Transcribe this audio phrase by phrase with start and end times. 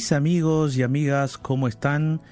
[0.00, 2.22] mis amigos y amigas, ¿cómo están?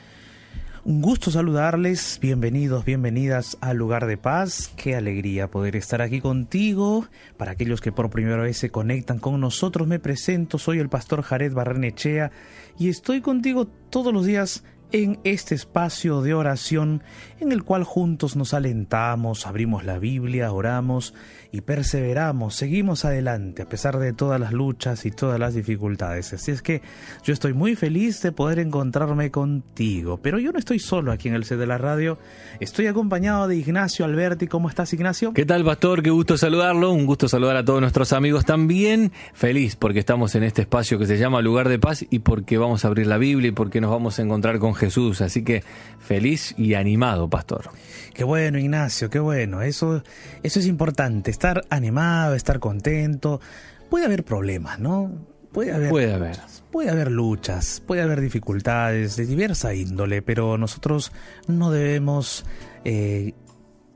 [0.87, 4.73] Un gusto saludarles, bienvenidos, bienvenidas al lugar de paz.
[4.75, 7.05] Qué alegría poder estar aquí contigo.
[7.37, 11.21] Para aquellos que por primera vez se conectan con nosotros, me presento, soy el pastor
[11.21, 12.31] Jared Barrenechea
[12.79, 17.03] y estoy contigo todos los días en este espacio de oración
[17.41, 21.15] en el cual juntos nos alentamos, abrimos la Biblia, oramos
[21.53, 26.33] y perseveramos, seguimos adelante a pesar de todas las luchas y todas las dificultades.
[26.33, 26.83] Así es que
[27.25, 31.35] yo estoy muy feliz de poder encontrarme contigo, pero yo no estoy solo aquí en
[31.35, 32.19] el set de la radio,
[32.61, 34.47] estoy acompañado de Ignacio Alberti.
[34.47, 35.33] ¿Cómo estás Ignacio?
[35.33, 36.03] ¿Qué tal Pastor?
[36.03, 39.13] Qué gusto saludarlo, un gusto saludar a todos nuestros amigos también.
[39.33, 42.85] Feliz porque estamos en este espacio que se llama Lugar de Paz y porque vamos
[42.85, 45.21] a abrir la Biblia y porque nos vamos a encontrar con Jesús.
[45.21, 45.63] Así que
[45.99, 47.71] feliz y animado, Pastor.
[48.15, 49.61] Qué bueno, Ignacio, qué bueno.
[49.63, 50.03] Eso,
[50.43, 53.41] eso es importante, estar animado, estar contento.
[53.91, 55.13] Puede haber problemas, ¿no?
[55.53, 56.37] Puede haber, puede haber.
[56.71, 61.13] Puede haber luchas, puede haber dificultades de diversa índole, pero nosotros
[61.47, 62.45] no debemos
[62.85, 63.35] eh,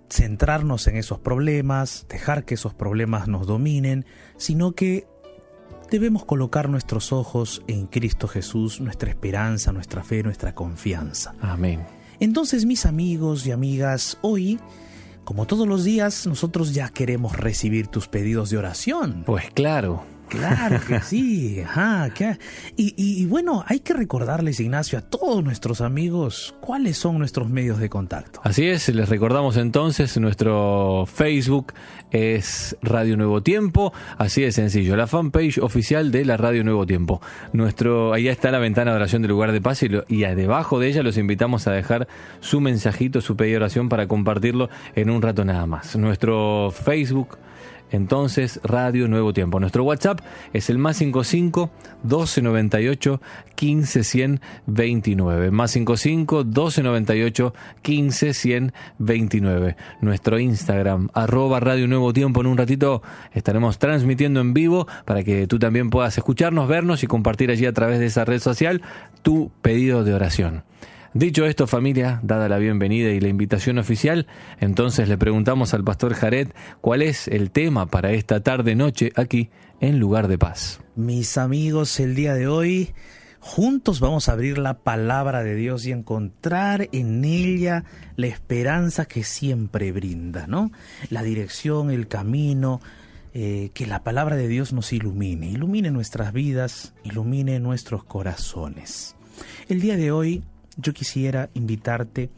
[0.08, 5.06] centrarnos en esos problemas, dejar que esos problemas nos dominen, sino que
[5.92, 11.34] debemos colocar nuestros ojos en Cristo Jesús, nuestra esperanza, nuestra fe, nuestra confianza.
[11.40, 11.86] Amén.
[12.18, 14.58] Entonces, mis amigos y amigas, hoy,
[15.24, 19.22] como todos los días, nosotros ya queremos recibir tus pedidos de oración.
[19.26, 20.02] Pues claro.
[20.32, 22.08] Claro que sí, ajá.
[22.76, 27.90] Y, bueno, hay que recordarles, Ignacio, a todos nuestros amigos cuáles son nuestros medios de
[27.90, 28.40] contacto.
[28.42, 31.74] Así es, les recordamos entonces, nuestro Facebook
[32.10, 37.20] es Radio Nuevo Tiempo, así de sencillo, la fanpage oficial de la Radio Nuevo Tiempo.
[37.52, 40.88] Nuestro, ahí está la ventana de oración del lugar de paz y, y debajo de
[40.88, 42.08] ella los invitamos a dejar
[42.40, 45.94] su mensajito, su pedido de oración para compartirlo en un rato nada más.
[45.96, 47.36] Nuestro Facebook
[47.92, 49.60] entonces Radio Nuevo Tiempo.
[49.60, 50.20] Nuestro WhatsApp
[50.52, 51.70] es el más 55
[52.02, 53.20] 1298
[53.54, 55.50] 15 100 29.
[55.50, 59.76] Más 55 1298 15 100 29.
[60.00, 62.40] Nuestro Instagram, arroba Radio Nuevo Tiempo.
[62.40, 63.02] En un ratito
[63.32, 67.72] estaremos transmitiendo en vivo para que tú también puedas escucharnos, vernos y compartir allí a
[67.72, 68.82] través de esa red social
[69.22, 70.64] tu pedido de oración.
[71.14, 74.26] Dicho esto, familia, dada la bienvenida y la invitación oficial,
[74.60, 76.48] entonces le preguntamos al pastor Jared
[76.80, 80.80] cuál es el tema para esta tarde-noche aquí en Lugar de Paz.
[80.96, 82.94] Mis amigos, el día de hoy,
[83.40, 87.84] juntos vamos a abrir la palabra de Dios y encontrar en ella
[88.16, 90.72] la esperanza que siempre brinda, ¿no?
[91.10, 92.80] La dirección, el camino,
[93.34, 99.14] eh, que la palabra de Dios nos ilumine, ilumine nuestras vidas, ilumine nuestros corazones.
[99.68, 100.42] El día de hoy
[100.76, 102.30] yo quisiera invitarte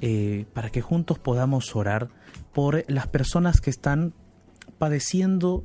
[0.00, 2.08] eh, para que juntos podamos orar
[2.52, 4.14] por las personas que están
[4.78, 5.64] padeciendo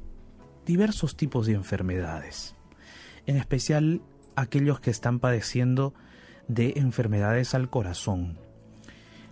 [0.65, 2.55] diversos tipos de enfermedades,
[3.25, 4.01] en especial
[4.35, 5.93] aquellos que están padeciendo
[6.47, 8.37] de enfermedades al corazón.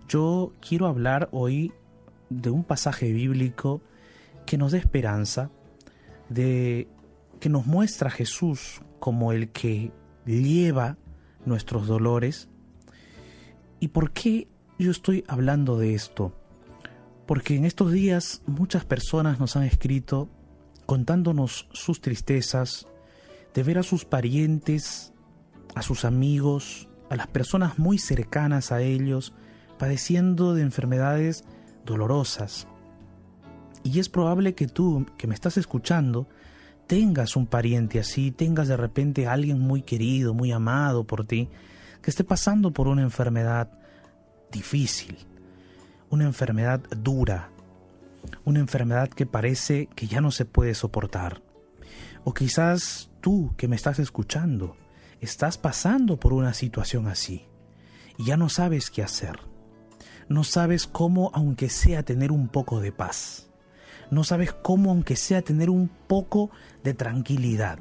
[0.07, 1.73] Yo quiero hablar hoy
[2.29, 3.81] de un pasaje bíblico
[4.45, 5.49] que nos da esperanza,
[6.29, 6.87] de
[7.39, 9.91] que nos muestra a Jesús como el que
[10.25, 10.97] lleva
[11.45, 12.49] nuestros dolores
[13.85, 14.47] ¿Y por qué
[14.79, 16.33] yo estoy hablando de esto?
[17.27, 20.27] Porque en estos días muchas personas nos han escrito
[20.87, 22.87] contándonos sus tristezas,
[23.53, 25.13] de ver a sus parientes,
[25.75, 29.33] a sus amigos, a las personas muy cercanas a ellos,
[29.77, 31.43] padeciendo de enfermedades
[31.85, 32.67] dolorosas.
[33.83, 36.27] Y es probable que tú, que me estás escuchando,
[36.87, 41.49] tengas un pariente así, tengas de repente a alguien muy querido, muy amado por ti,
[42.05, 43.67] que esté pasando por una enfermedad
[44.51, 45.17] difícil,
[46.11, 47.49] una enfermedad dura,
[48.43, 51.41] una enfermedad que parece que ya no se puede soportar.
[52.23, 54.77] O quizás tú que me estás escuchando,
[55.19, 57.47] estás pasando por una situación así
[58.19, 59.39] y ya no sabes qué hacer.
[60.29, 63.49] No sabes cómo, aunque sea tener un poco de paz.
[64.11, 66.51] No sabes cómo, aunque sea tener un poco
[66.83, 67.79] de tranquilidad.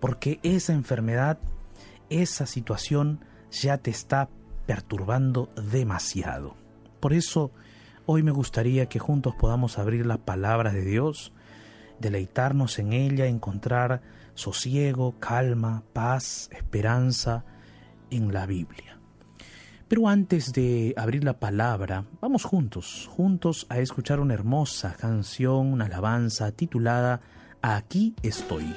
[0.00, 1.38] Porque esa enfermedad,
[2.10, 3.24] esa situación
[3.62, 4.28] ya te está
[4.66, 6.56] perturbando demasiado.
[7.00, 7.50] Por eso,
[8.06, 11.32] hoy me gustaría que juntos podamos abrir la palabra de Dios,
[12.00, 14.02] deleitarnos en ella, encontrar
[14.34, 17.44] sosiego, calma, paz, esperanza
[18.10, 18.98] en la Biblia.
[19.86, 25.86] Pero antes de abrir la palabra, vamos juntos, juntos a escuchar una hermosa canción, una
[25.86, 27.20] alabanza titulada
[27.62, 28.74] Aquí estoy.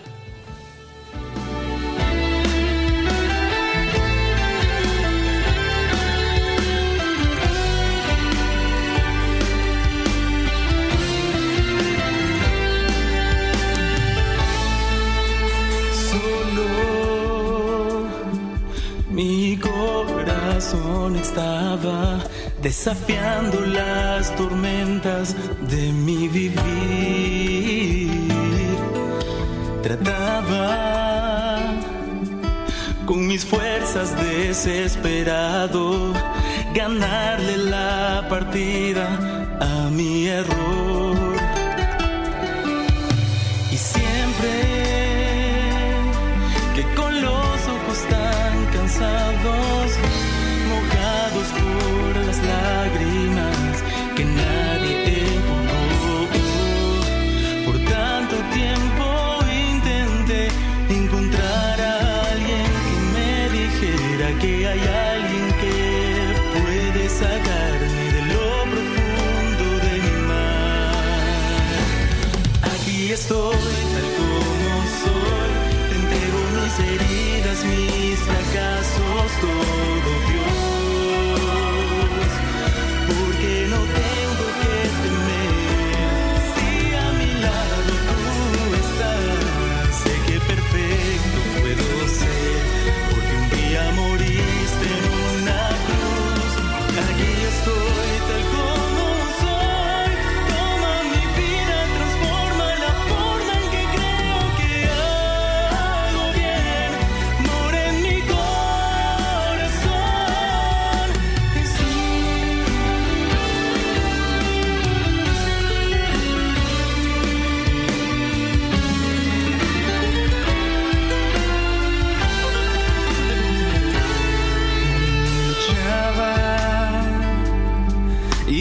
[22.61, 25.35] desafiando las tormentas
[25.69, 28.11] de mi vivir.
[29.83, 31.59] Trataba
[33.05, 36.13] con mis fuerzas desesperado
[36.73, 39.07] ganarle la partida
[39.59, 41.37] a mi error.
[43.71, 44.66] Y siempre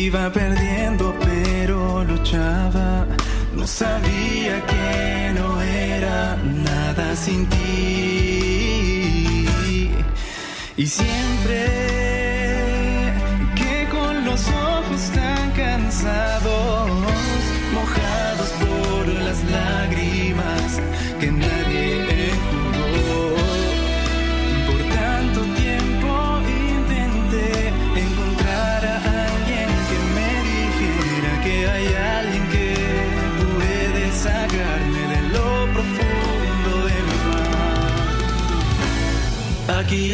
[0.07, 3.05] Iba perdiendo pero luchaba,
[3.57, 7.57] no sabía que no era nada sin ti.
[10.77, 11.86] Y siempre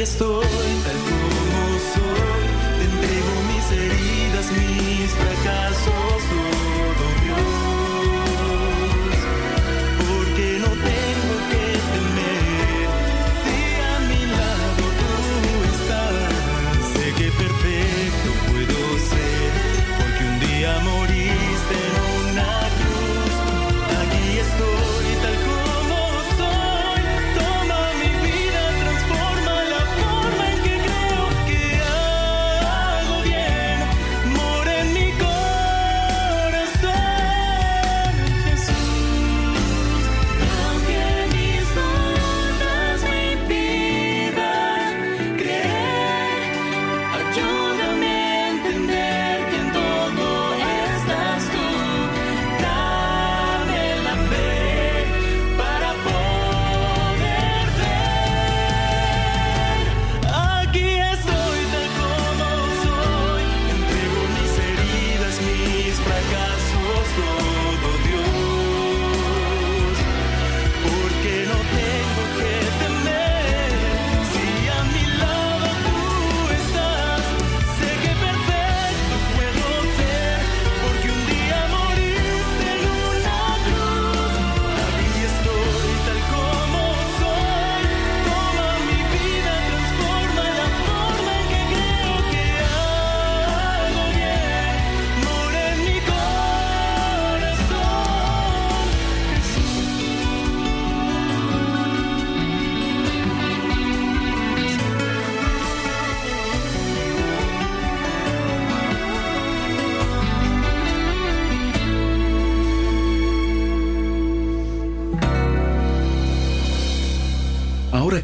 [0.03, 0.52] estou.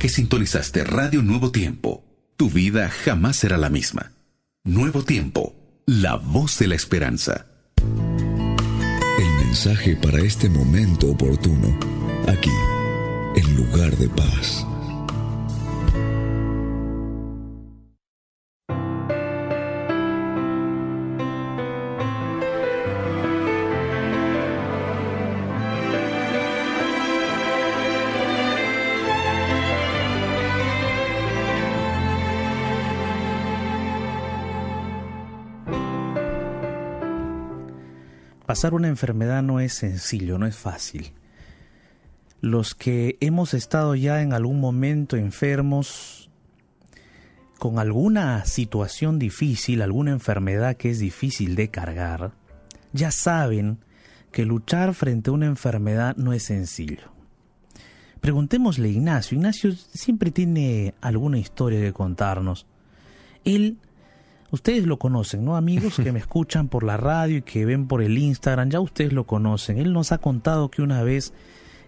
[0.08, 2.04] sintonizaste Radio Nuevo Tiempo,
[2.36, 4.12] tu vida jamás será la misma.
[4.64, 5.54] Nuevo Tiempo,
[5.86, 7.46] la voz de la esperanza.
[9.18, 11.78] El mensaje para este momento oportuno,
[12.26, 12.52] aquí,
[13.36, 14.66] en lugar de paz.
[38.64, 41.12] Una enfermedad no es sencillo, no es fácil.
[42.40, 46.28] Los que hemos estado ya en algún momento enfermos,
[47.58, 52.32] con alguna situación difícil, alguna enfermedad que es difícil de cargar,
[52.92, 53.78] ya saben
[54.32, 57.12] que luchar frente a una enfermedad no es sencillo.
[58.20, 59.36] Preguntémosle a Ignacio.
[59.36, 62.66] Ignacio siempre tiene alguna historia que contarnos.
[63.44, 63.78] Él,
[64.50, 65.56] ustedes lo conocen, ¿no?
[65.56, 69.12] Amigos que me escuchan por la radio y que ven por el Instagram, ya ustedes
[69.12, 69.78] lo conocen.
[69.78, 71.32] Él nos ha contado que una vez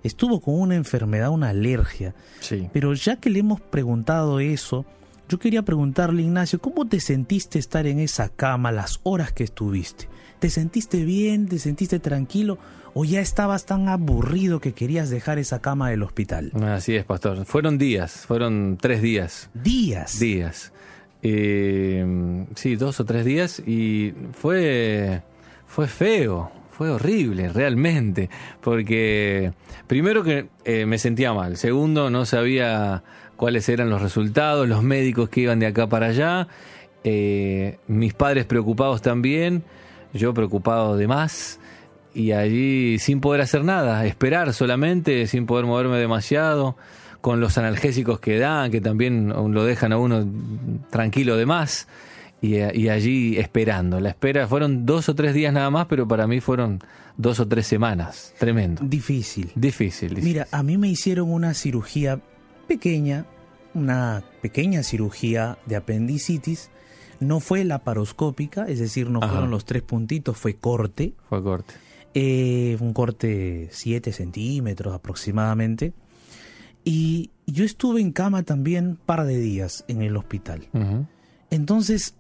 [0.03, 2.15] estuvo con una enfermedad, una alergia.
[2.41, 2.69] Sí.
[2.73, 4.85] Pero ya que le hemos preguntado eso,
[5.29, 10.09] yo quería preguntarle, Ignacio, ¿cómo te sentiste estar en esa cama las horas que estuviste?
[10.41, 11.47] ¿Te sentiste bien?
[11.47, 12.59] ¿Te sentiste tranquilo?
[12.95, 16.51] ¿O ya estabas tan aburrido que querías dejar esa cama del hospital?
[16.65, 17.45] Así es, pastor.
[17.45, 19.51] Fueron días, fueron tres días.
[19.55, 20.19] Días.
[20.19, 20.73] Días.
[21.23, 25.23] Eh, sí, dos o tres días y fue,
[25.67, 28.31] fue feo, fue horrible realmente,
[28.63, 29.53] porque
[29.87, 33.03] primero que eh, me sentía mal, segundo no sabía
[33.37, 36.49] cuáles eran los resultados, los médicos que iban de acá para allá,
[37.05, 39.63] eh, mis padres preocupados también,
[40.15, 41.61] yo preocupado de más
[42.15, 46.77] y allí sin poder hacer nada, esperar solamente, sin poder moverme demasiado,
[47.21, 50.27] con los analgésicos que dan, que también lo dejan a uno
[50.91, 51.87] tranquilo de más,
[52.41, 54.01] y, y allí esperando.
[54.01, 56.81] La espera fueron dos o tres días nada más, pero para mí fueron
[57.17, 58.35] dos o tres semanas.
[58.39, 58.83] Tremendo.
[58.85, 59.53] Difícil.
[59.55, 60.11] Difícil.
[60.11, 60.25] difícil.
[60.25, 62.19] Mira, a mí me hicieron una cirugía
[62.67, 63.27] pequeña,
[63.75, 66.71] una pequeña cirugía de apendicitis.
[67.21, 69.33] No fue laparoscópica, es decir, no Ajá.
[69.33, 71.13] fueron los tres puntitos, fue corte.
[71.29, 71.75] Fue corte.
[72.15, 75.93] Eh, un corte 7 centímetros aproximadamente.
[76.85, 80.69] Y yo estuve en cama también par de días en el hospital.
[81.51, 82.15] Entonces,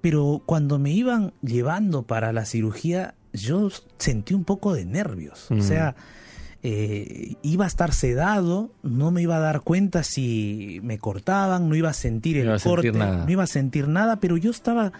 [0.00, 5.50] pero cuando me iban llevando para la cirugía, yo sentí un poco de nervios.
[5.50, 5.96] O sea,
[6.62, 11.74] eh, iba a estar sedado, no me iba a dar cuenta si me cortaban, no
[11.76, 13.24] iba a sentir No el iba a sentir corte, nada.
[13.24, 14.92] no iba a sentir nada, pero yo estaba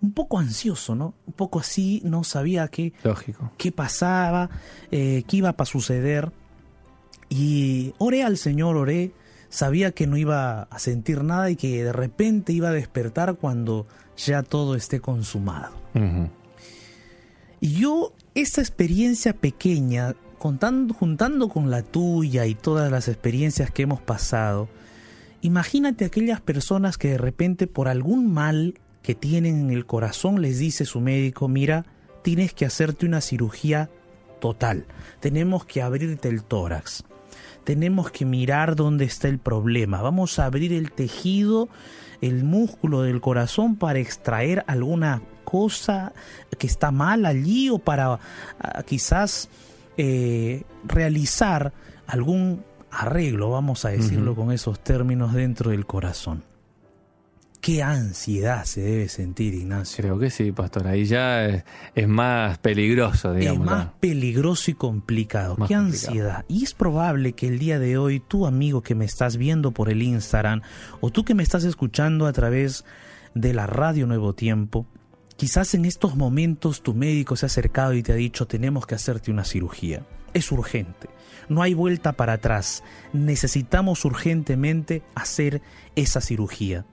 [0.00, 1.14] un poco ansioso, ¿no?
[1.26, 3.52] Un poco así, no sabía qué, Lógico.
[3.58, 4.50] qué pasaba,
[4.90, 6.32] eh, qué iba a suceder.
[7.28, 9.12] Y oré al Señor, oré,
[9.48, 13.86] sabía que no iba a sentir nada y que de repente iba a despertar cuando
[14.16, 15.72] ya todo esté consumado.
[17.60, 23.82] Y yo, esta experiencia pequeña, contando, juntando con la tuya y todas las experiencias que
[23.82, 24.68] hemos pasado,
[25.40, 28.74] imagínate aquellas personas que de repente por algún mal
[29.04, 31.84] que tienen en el corazón les dice su médico, mira,
[32.22, 33.90] tienes que hacerte una cirugía
[34.40, 34.86] total,
[35.20, 37.04] tenemos que abrirte el tórax,
[37.64, 41.68] tenemos que mirar dónde está el problema, vamos a abrir el tejido,
[42.22, 46.14] el músculo del corazón para extraer alguna cosa
[46.58, 48.18] que está mal allí o para
[48.58, 49.50] ah, quizás
[49.98, 51.74] eh, realizar
[52.06, 56.53] algún arreglo, vamos a decirlo con esos términos, dentro del corazón.
[57.64, 60.02] Qué ansiedad se debe sentir, Ignacio.
[60.02, 60.86] Creo que sí, pastor.
[60.86, 63.64] Ahí ya es, es más peligroso, Es digamos.
[63.64, 63.94] más ¿no?
[64.00, 65.56] peligroso y complicado.
[65.56, 66.08] Más Qué complicado.
[66.10, 66.44] ansiedad.
[66.46, 69.88] Y es probable que el día de hoy, tú amigo que me estás viendo por
[69.88, 70.60] el Instagram,
[71.00, 72.84] o tú que me estás escuchando a través
[73.34, 74.84] de la radio Nuevo Tiempo,
[75.38, 78.94] quizás en estos momentos tu médico se ha acercado y te ha dicho tenemos que
[78.94, 80.04] hacerte una cirugía.
[80.34, 81.08] Es urgente.
[81.48, 82.84] No hay vuelta para atrás.
[83.14, 85.62] Necesitamos urgentemente hacer
[85.96, 86.84] esa cirugía.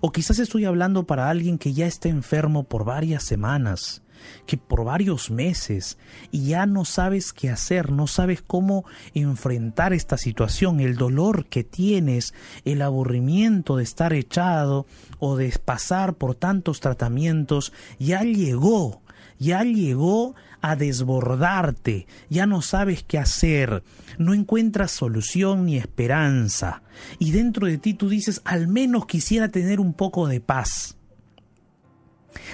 [0.00, 4.02] O quizás estoy hablando para alguien que ya está enfermo por varias semanas,
[4.46, 5.98] que por varios meses,
[6.30, 11.64] y ya no sabes qué hacer, no sabes cómo enfrentar esta situación, el dolor que
[11.64, 14.86] tienes, el aburrimiento de estar echado
[15.18, 19.02] o de pasar por tantos tratamientos, ya llegó,
[19.38, 20.34] ya llegó
[20.70, 23.84] a desbordarte, ya no sabes qué hacer,
[24.18, 26.82] no encuentras solución ni esperanza,
[27.20, 30.96] y dentro de ti tú dices, al menos quisiera tener un poco de paz,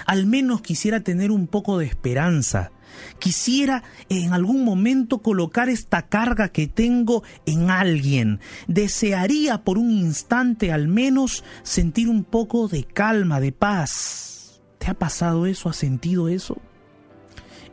[0.05, 2.71] al menos quisiera tener un poco de esperanza,
[3.19, 10.71] quisiera en algún momento colocar esta carga que tengo en alguien, desearía por un instante
[10.71, 14.61] al menos sentir un poco de calma, de paz.
[14.79, 15.69] ¿Te ha pasado eso?
[15.71, 16.61] ¿Has sentido eso?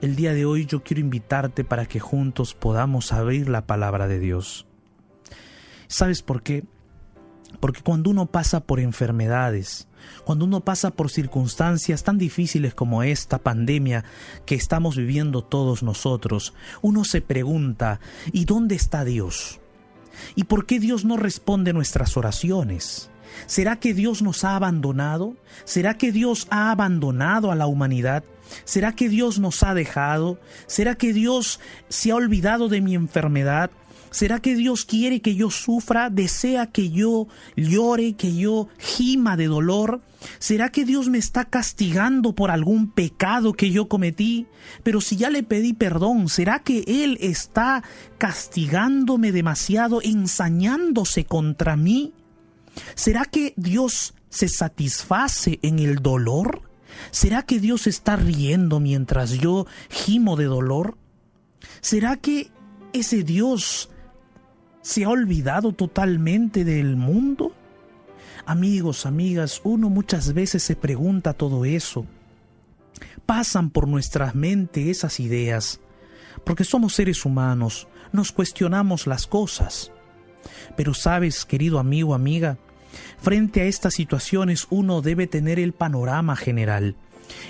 [0.02, 4.20] El día de hoy yo quiero invitarte para que juntos podamos abrir la palabra de
[4.20, 4.66] Dios.
[5.88, 6.64] ¿Sabes por qué?
[7.60, 9.90] Porque cuando uno pasa por enfermedades,
[10.24, 14.06] cuando uno pasa por circunstancias tan difíciles como esta pandemia
[14.46, 18.00] que estamos viviendo todos nosotros, uno se pregunta,
[18.32, 19.60] ¿y dónde está Dios?
[20.34, 23.12] ¿Y por qué Dios no responde nuestras oraciones?
[23.48, 25.36] ¿Será que Dios nos ha abandonado?
[25.66, 28.24] ¿Será que Dios ha abandonado a la humanidad?
[28.66, 30.40] ¿Será que Dios nos ha dejado?
[30.68, 33.72] ¿Será que Dios se ha olvidado de mi enfermedad?
[34.12, 36.10] ¿Será que Dios quiere que yo sufra?
[36.10, 40.02] ¿Desea que yo llore, que yo gima de dolor?
[40.40, 44.48] ¿Será que Dios me está castigando por algún pecado que yo cometí?
[44.84, 47.84] Pero si ya le pedí perdón, ¿será que Él está
[48.18, 52.14] castigándome demasiado, ensañándose contra mí?
[52.96, 56.69] ¿Será que Dios se satisface en el dolor?
[57.12, 60.98] ¿Será que Dios está riendo mientras yo gimo de dolor?
[61.82, 62.52] ¿Será que
[62.94, 63.90] ese Dios
[64.82, 67.54] se ha olvidado totalmente del mundo?
[68.46, 72.06] Amigos, amigas, uno muchas veces se pregunta todo eso.
[73.26, 75.80] Pasan por nuestras mentes esas ideas,
[76.44, 79.92] porque somos seres humanos, nos cuestionamos las cosas.
[80.76, 82.58] Pero sabes, querido amigo, amiga,
[83.18, 86.96] frente a estas situaciones uno debe tener el panorama general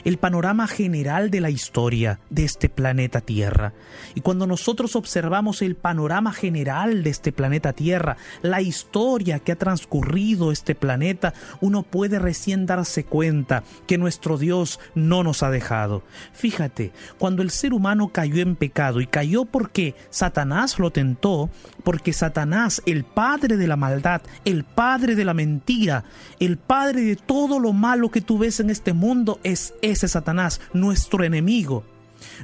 [0.03, 3.73] el panorama general de la historia de este planeta Tierra.
[4.15, 9.57] Y cuando nosotros observamos el panorama general de este planeta Tierra, la historia que ha
[9.57, 16.03] transcurrido este planeta, uno puede recién darse cuenta que nuestro Dios no nos ha dejado.
[16.33, 21.49] Fíjate, cuando el ser humano cayó en pecado y cayó porque Satanás lo tentó,
[21.89, 26.03] porque Satanás, el padre de la maldad, el padre de la mentira,
[26.39, 30.61] el padre de todo lo malo que tú ves en este mundo, es ese Satanás,
[30.71, 31.83] nuestro enemigo,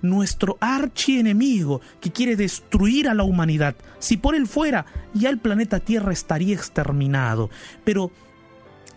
[0.01, 3.75] nuestro archienemigo que quiere destruir a la humanidad.
[3.99, 7.51] Si por él fuera, ya el planeta Tierra estaría exterminado.
[7.83, 8.09] Pero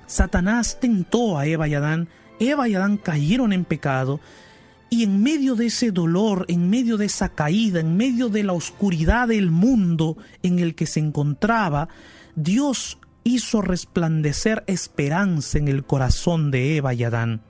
[0.06, 2.08] Satanás tentó a Eva y Adán,
[2.40, 4.18] Eva y Adán cayeron en pecado,
[4.90, 8.52] y en medio de ese dolor, en medio de esa caída, en medio de la
[8.54, 11.88] oscuridad del mundo en el que se encontraba,
[12.36, 17.42] Dios hizo resplandecer esperanza en el corazón de Eva y Adán.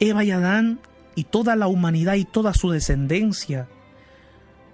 [0.00, 0.80] Eva y Adán
[1.14, 3.68] y toda la humanidad y toda su descendencia,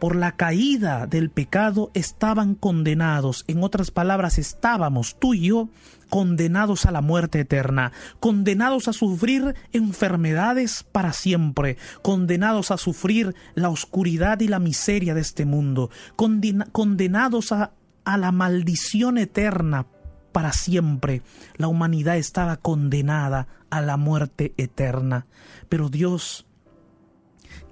[0.04, 3.42] por la caída del pecado estaban condenados.
[3.48, 5.70] En otras palabras, estábamos tú y yo
[6.10, 7.90] condenados a la muerte eterna,
[8.20, 15.22] condenados a sufrir enfermedades para siempre, condenados a sufrir la oscuridad y la miseria de
[15.22, 17.72] este mundo, condenados a,
[18.04, 19.86] a la maldición eterna
[20.32, 21.22] para siempre.
[21.56, 25.24] La humanidad estaba condenada a la muerte eterna.
[25.70, 26.44] Pero Dios,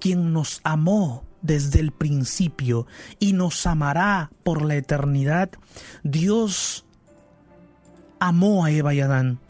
[0.00, 2.86] quien nos amó desde el principio
[3.18, 5.50] y nos amará por la eternidad,
[6.02, 6.84] Dios
[8.18, 9.40] amó a Eva y Adán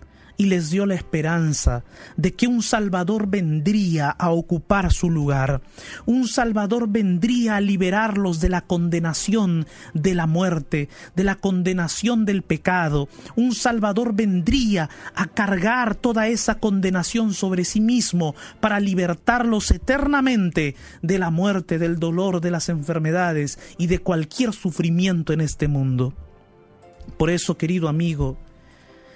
[0.42, 1.84] y les dio la esperanza
[2.16, 5.62] de que un Salvador vendría a ocupar su lugar.
[6.04, 12.42] Un Salvador vendría a liberarlos de la condenación de la muerte, de la condenación del
[12.42, 13.08] pecado.
[13.36, 21.20] Un Salvador vendría a cargar toda esa condenación sobre sí mismo para libertarlos eternamente de
[21.20, 26.14] la muerte, del dolor, de las enfermedades y de cualquier sufrimiento en este mundo.
[27.16, 28.38] Por eso, querido amigo,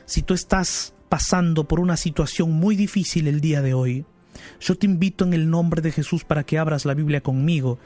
[0.05, 4.05] si tú estás pasando por una situación muy difícil el día de hoy,
[4.61, 7.79] yo te invito en el nombre de Jesús para que abras la Biblia conmigo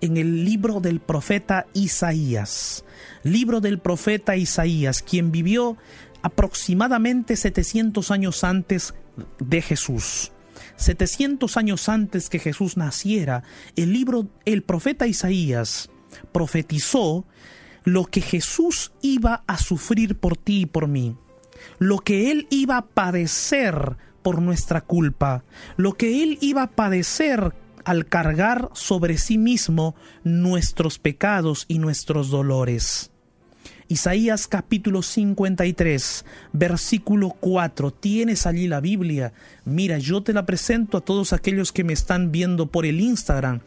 [0.00, 2.84] en el libro del profeta Isaías.
[3.22, 5.76] Libro del profeta Isaías, quien vivió
[6.22, 8.94] aproximadamente 700 años antes
[9.38, 10.32] de Jesús.
[10.76, 13.44] 700 años antes que Jesús naciera,
[13.76, 15.90] el libro el profeta Isaías
[16.32, 17.24] profetizó
[17.84, 21.16] lo que Jesús iba a sufrir por ti y por mí
[21.78, 25.44] lo que Él iba a padecer por nuestra culpa,
[25.76, 32.30] lo que Él iba a padecer al cargar sobre sí mismo nuestros pecados y nuestros
[32.30, 33.10] dolores.
[33.86, 37.90] Isaías capítulo 53, versículo 4.
[37.90, 39.34] ¿Tienes allí la Biblia?
[39.66, 43.60] Mira, yo te la presento a todos aquellos que me están viendo por el Instagram.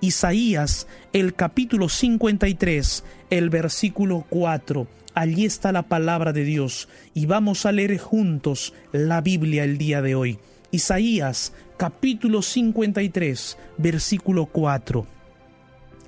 [0.00, 7.66] Isaías, el capítulo 53, el versículo 4 allí está la palabra de Dios y vamos
[7.66, 10.38] a leer juntos la Biblia el día de hoy.
[10.70, 15.06] Isaías capítulo 53 versículo 4.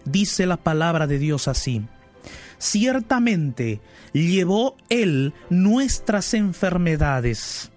[0.04, 1.82] Dice la palabra de Dios así.
[2.58, 3.80] Ciertamente
[4.12, 7.72] llevó Él nuestras enfermedades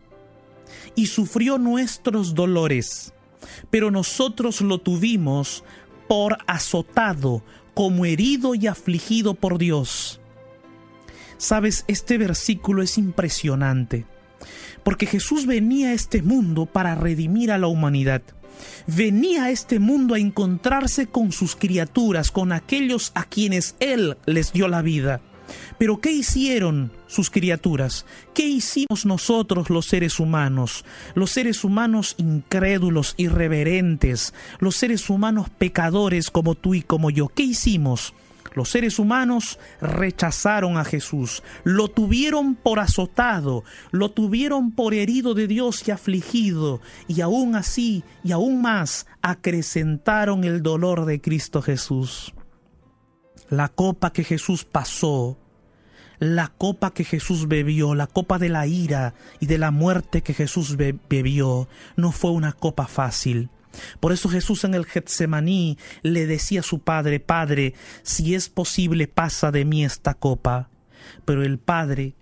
[0.93, 3.11] y sufrió nuestros dolores,
[3.71, 5.63] pero nosotros lo tuvimos
[6.07, 7.41] por azotado,
[7.73, 10.19] como herido y afligido por Dios
[11.37, 14.05] Sabes, este versículo es impresionante,
[14.83, 18.21] porque Jesús venía a este mundo para redimir a la humanidad.
[18.87, 24.53] Venía a este mundo a encontrarse con sus criaturas, con aquellos a quienes Él les
[24.53, 25.21] dio la vida.
[25.77, 28.05] Pero ¿qué hicieron sus criaturas?
[28.33, 30.85] ¿Qué hicimos nosotros los seres humanos?
[31.15, 37.27] Los seres humanos incrédulos, irreverentes, los seres humanos pecadores como tú y como yo.
[37.27, 38.13] ¿Qué hicimos?
[38.53, 45.47] Los seres humanos rechazaron a Jesús, lo tuvieron por azotado, lo tuvieron por herido de
[45.47, 52.33] Dios y afligido, y aún así, y aún más, acrecentaron el dolor de Cristo Jesús.
[53.49, 55.37] La copa que Jesús pasó,
[56.19, 60.33] la copa que Jesús bebió, la copa de la ira y de la muerte que
[60.33, 63.49] Jesús be bebió, no fue una copa fácil.
[63.99, 69.07] Por eso Jesús en el Getsemaní le decía a su padre, Padre, si es posible,
[69.07, 70.69] pasa de mí esta copa.
[71.25, 72.15] Pero el padre,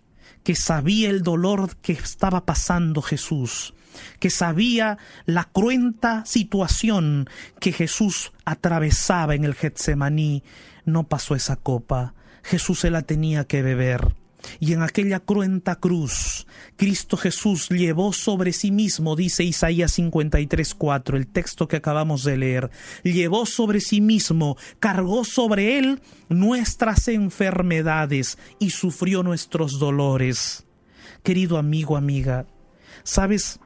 [0.43, 3.73] que sabía el dolor que estaba pasando Jesús,
[4.19, 10.43] que sabía la cruenta situación que Jesús atravesaba en el Getsemaní,
[10.85, 12.13] no pasó esa copa.
[12.43, 14.15] Jesús se la tenía que beber.
[14.59, 21.27] Y en aquella cruenta cruz, Cristo Jesús llevó sobre sí mismo, dice Isaías 53:4, el
[21.27, 22.71] texto que acabamos de leer,
[23.03, 30.65] llevó sobre sí mismo, cargó sobre él nuestras enfermedades y sufrió nuestros dolores.
[31.23, 32.45] Querido amigo, amiga,
[33.03, 33.59] ¿sabes?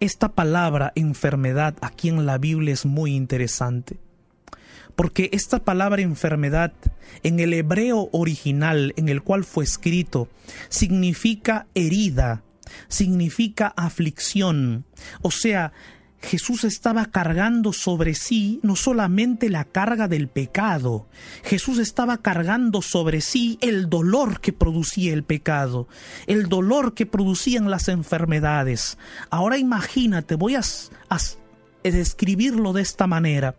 [0.00, 4.05] Esta palabra enfermedad aquí en la Biblia es muy interesante
[4.96, 6.72] porque esta palabra enfermedad
[7.22, 10.28] en el hebreo original en el cual fue escrito
[10.68, 12.42] significa herida,
[12.88, 14.84] significa aflicción.
[15.22, 15.72] O sea,
[16.22, 21.06] Jesús estaba cargando sobre sí no solamente la carga del pecado,
[21.44, 25.88] Jesús estaba cargando sobre sí el dolor que producía el pecado,
[26.26, 28.98] el dolor que producían las enfermedades.
[29.30, 30.62] Ahora imagínate, voy a,
[31.10, 31.18] a
[31.84, 33.54] describirlo de esta manera.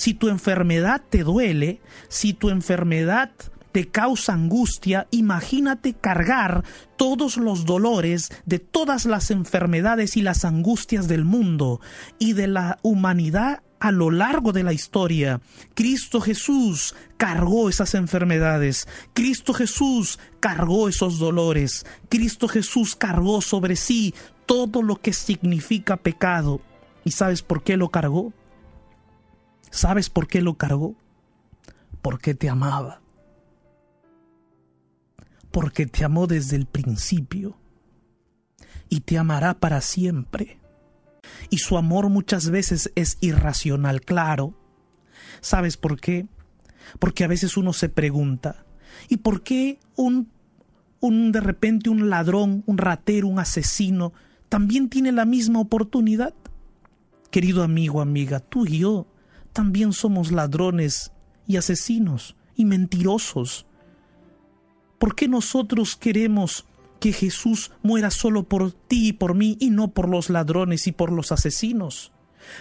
[0.00, 3.32] Si tu enfermedad te duele, si tu enfermedad
[3.70, 6.64] te causa angustia, imagínate cargar
[6.96, 11.82] todos los dolores de todas las enfermedades y las angustias del mundo
[12.18, 15.42] y de la humanidad a lo largo de la historia.
[15.74, 18.88] Cristo Jesús cargó esas enfermedades.
[19.12, 21.84] Cristo Jesús cargó esos dolores.
[22.08, 24.14] Cristo Jesús cargó sobre sí
[24.46, 26.62] todo lo que significa pecado.
[27.04, 28.32] ¿Y sabes por qué lo cargó?
[29.70, 30.96] ¿Sabes por qué lo cargó?
[32.02, 33.00] Porque te amaba.
[35.50, 37.56] Porque te amó desde el principio.
[38.88, 40.58] Y te amará para siempre.
[41.48, 44.54] Y su amor muchas veces es irracional, claro.
[45.40, 46.26] ¿Sabes por qué?
[46.98, 48.64] Porque a veces uno se pregunta,
[49.08, 50.28] ¿y por qué un,
[50.98, 54.12] un de repente un ladrón, un ratero, un asesino,
[54.48, 56.34] también tiene la misma oportunidad?
[57.30, 59.06] Querido amigo, amiga, tú y yo
[59.52, 61.12] también somos ladrones
[61.46, 63.66] y asesinos y mentirosos.
[64.98, 66.66] ¿Por qué nosotros queremos
[67.00, 70.92] que Jesús muera solo por ti y por mí y no por los ladrones y
[70.92, 72.12] por los asesinos?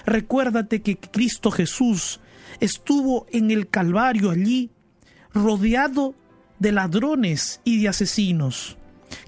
[0.05, 2.19] Recuérdate que Cristo Jesús
[2.59, 4.71] estuvo en el Calvario allí,
[5.33, 6.15] rodeado
[6.59, 8.77] de ladrones y de asesinos.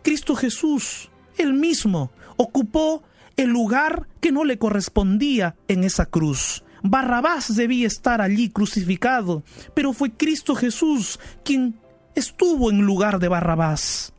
[0.03, 3.03] Cristo Jesús, él mismo, ocupó
[3.37, 6.63] el lugar que no le correspondía en esa cruz.
[6.83, 11.79] Barrabás debía estar allí crucificado, pero fue Cristo Jesús quien
[12.15, 14.13] estuvo en lugar de Barrabás.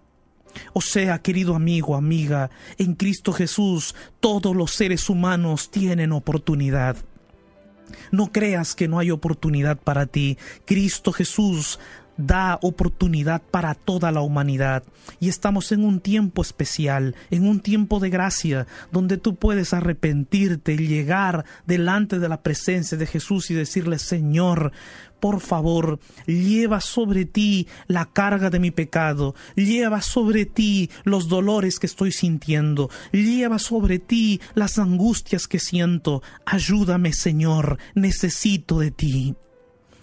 [0.72, 6.96] O sea, querido amigo, amiga, en Cristo Jesús todos los seres humanos tienen oportunidad.
[8.11, 10.38] No creas que no hay oportunidad para ti.
[10.64, 11.79] Cristo Jesús
[12.27, 14.85] da oportunidad para toda la humanidad.
[15.21, 20.75] Y estamos en un tiempo especial, en un tiempo de gracia, donde tú puedes arrepentirte
[20.75, 24.73] y llegar delante de la presencia de Jesús y decirle, Señor,
[25.23, 31.79] por favor, lleva sobre ti la carga de mi pecado, lleva sobre ti los dolores
[31.79, 36.25] que estoy sintiendo, lleva sobre ti las angustias que siento.
[36.45, 39.37] Ayúdame, Señor, necesito de ti.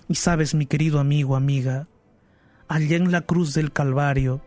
[0.08, 1.90] Y sabes, mi querido amigo, amiga,
[2.70, 4.42] allá en la cruz del Calvario,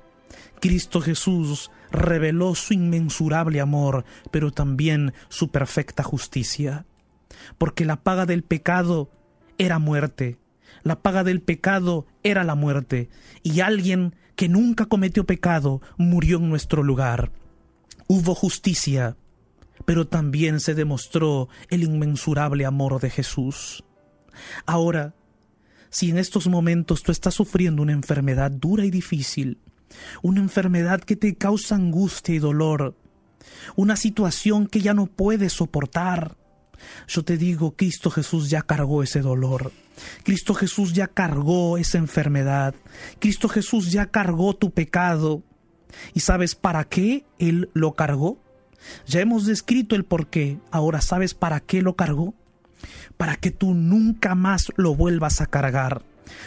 [0.61, 6.87] Cristo Jesús reveló su inmensurable amor, pero también su perfecta justicia.
[7.59, 9.11] Porque la paga del pecado
[9.59, 10.39] era muerte,
[10.83, 13.11] la paga del pecado era la muerte,
[13.43, 17.33] y alguien que nunca cometió pecado murió en nuestro lugar.
[18.07, 19.17] Hubo justicia,
[19.85, 23.85] pero también se demostró el inmensurable amor de Jesús.
[24.65, 25.15] Ahora,
[25.93, 29.59] si en estos momentos tú estás sufriendo una enfermedad dura y difícil,
[30.23, 32.97] una enfermedad que te causa angustia y dolor,
[33.77, 36.39] una situación que ya no puedes soportar,
[37.07, 39.71] yo te digo, Cristo Jesús ya cargó ese dolor.
[40.25, 42.75] Cristo Jesús ya cargó esa enfermedad.
[43.21, 45.43] Cristo Jesús ya cargó tu pecado.
[46.15, 48.39] ¿Y sabes para qué Él lo cargó?
[49.07, 50.59] Ya hemos descrito el por qué.
[50.71, 52.35] Ahora sabes para qué lo cargó.
[53.23, 56.03] Para que tú nunca más lo vuelvas a cargar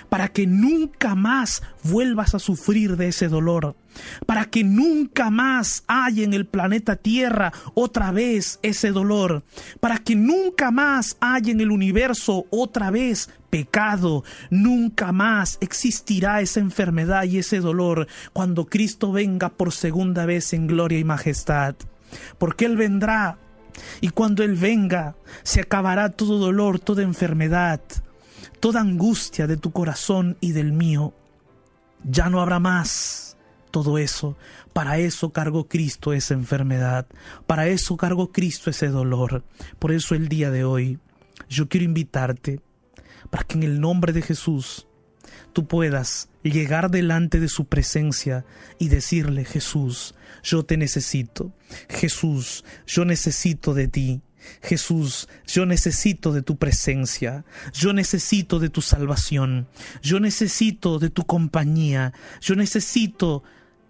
[0.09, 3.75] para que nunca más vuelvas a sufrir de ese dolor,
[4.25, 9.43] para que nunca más haya en el planeta Tierra otra vez ese dolor,
[9.79, 16.59] para que nunca más haya en el universo otra vez pecado, nunca más existirá esa
[16.59, 21.75] enfermedad y ese dolor cuando Cristo venga por segunda vez en gloria y majestad,
[22.37, 23.37] porque Él vendrá
[24.01, 27.81] y cuando Él venga se acabará todo dolor, toda enfermedad,
[28.59, 31.13] toda angustia de tu corazón y del mío.
[32.03, 33.37] Ya no habrá más
[33.71, 34.37] todo eso.
[34.73, 37.07] Para eso cargó Cristo esa enfermedad.
[37.47, 39.43] Para eso cargó Cristo ese dolor.
[39.79, 40.99] Por eso el día de hoy
[41.49, 42.61] yo quiero invitarte
[43.29, 44.87] para que en el nombre de Jesús
[45.53, 48.45] tú puedas llegar delante de su presencia
[48.79, 51.53] y decirle, Jesús, yo te necesito.
[51.89, 54.21] Jesús, yo necesito de ti.
[54.61, 59.67] Jesús, yo necesito de tu presencia, yo necesito de tu salvación,
[60.03, 63.43] yo necesito de tu compañía, yo necesito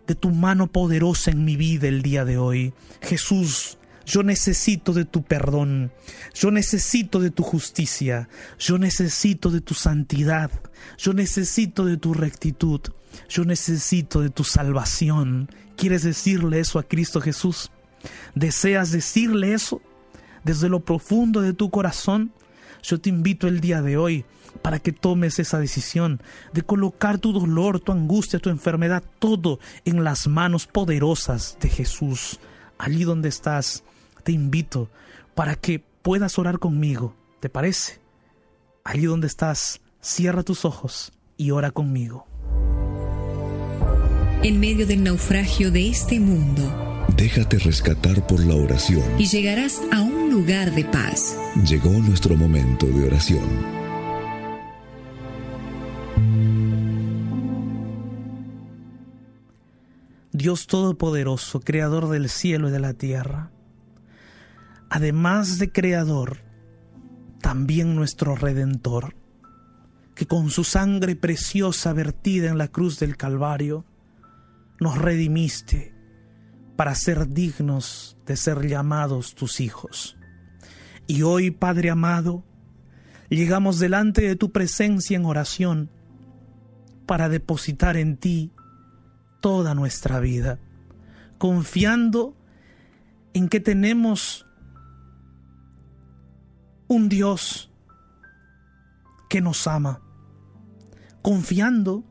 [0.08, 2.74] de tu mano poderosa en mi vida el día de hoy.
[3.02, 5.92] Jesús, yo necesito de tu perdón,
[6.34, 10.52] yo necesito de tu justicia, yo necesito de tu santidad,
[10.98, 12.82] yo necesito de tu rectitud,
[13.30, 15.50] yo necesito de tu salvación.
[15.76, 17.72] ¿Quieres decirle eso a Cristo Jesús?
[18.36, 19.82] ¿Deseas decirle eso?
[20.46, 22.32] desde lo profundo de tu corazón,
[22.82, 24.26] yo te invito el día de hoy
[24.62, 26.22] para que tomes esa decisión
[26.54, 32.40] de colocar tu dolor, tu angustia, tu enfermedad, todo en las manos poderosas de Jesús.
[32.78, 33.84] Allí donde estás,
[34.26, 34.90] te invito
[35.36, 37.16] para que puedas orar conmigo.
[37.40, 38.00] ¿Te parece?
[38.84, 42.26] Allí donde estás, cierra tus ojos y ora conmigo.
[44.44, 46.82] En medio del naufragio de este mundo,
[47.16, 49.04] Déjate rescatar por la oración.
[49.20, 51.38] y llegarás a un lugar de paz.
[51.64, 53.76] Llegó nuestro momento de oración.
[60.32, 63.52] Dios Todopoderoso, Creador del cielo y de la tierra,
[64.96, 66.38] además de Creador,
[67.42, 69.14] también nuestro Redentor,
[70.16, 73.84] que con su sangre preciosa vertida en la cruz del Calvario,
[74.80, 75.94] nos redimiste
[76.78, 80.16] para ser dignos de ser llamados tus hijos.
[81.08, 82.46] Y hoy, Padre amado,
[83.28, 85.92] llegamos delante de tu presencia en oración
[87.06, 88.54] para depositar en ti
[89.42, 90.58] toda nuestra vida,
[91.38, 92.38] confiando
[93.34, 94.45] en que tenemos
[96.88, 97.72] un Dios
[99.30, 100.02] que nos ama,
[101.22, 102.04] confiando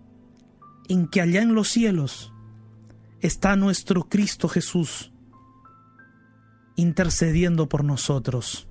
[0.89, 2.33] en que allá en los cielos
[3.21, 5.13] está nuestro Cristo Jesús
[6.77, 8.69] intercediendo por nosotros.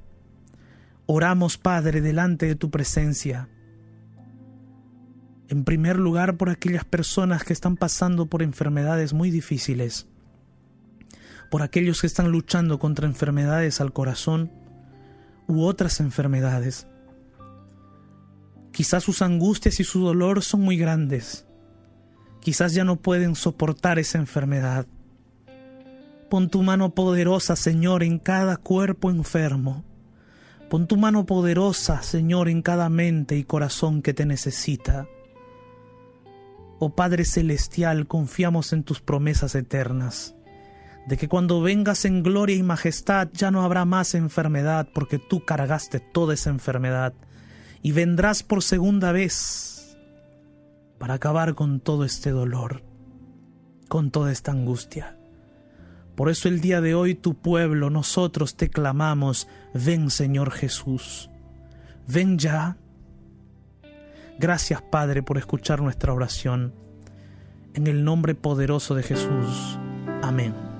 [1.05, 3.49] Oramos, Padre, delante de tu presencia.
[5.47, 10.07] En primer lugar, por aquellas personas que están pasando por enfermedades muy difíciles,
[11.49, 14.51] por aquellos que están luchando contra enfermedades al corazón
[15.53, 16.87] u otras enfermedades.
[18.71, 21.45] Quizás sus angustias y su dolor son muy grandes.
[22.41, 24.87] Quizás ya no pueden soportar esa enfermedad.
[26.29, 29.85] Pon tu mano poderosa, Señor, en cada cuerpo enfermo.
[30.69, 35.07] Pon tu mano poderosa, Señor, en cada mente y corazón que te necesita.
[36.79, 40.35] Oh Padre Celestial, confiamos en tus promesas eternas,
[41.07, 45.43] de que cuando vengas en gloria y majestad ya no habrá más enfermedad, porque tú
[45.43, 47.13] cargaste toda esa enfermedad,
[47.81, 49.97] y vendrás por segunda vez
[50.97, 52.81] para acabar con todo este dolor,
[53.89, 55.17] con toda esta angustia.
[56.15, 61.29] Por eso el día de hoy tu pueblo, nosotros te clamamos, ven Señor Jesús,
[62.07, 62.77] ven ya.
[64.39, 66.73] Gracias Padre por escuchar nuestra oración.
[67.73, 69.79] En el nombre poderoso de Jesús.
[70.21, 70.72] Amén.